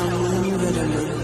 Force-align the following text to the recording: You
You 0.00 1.19